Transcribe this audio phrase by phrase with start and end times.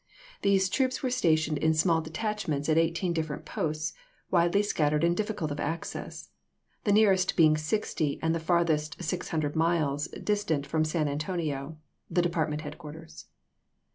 [0.41, 3.93] These troops were stationed in small detachments at eighteen different posts,
[4.31, 6.29] widely scattered and difficult of access;
[6.85, 11.77] the nearest being sixty, and the farthest 600 miles distant from San Antonio,
[12.09, 13.25] the depart ment headquarters.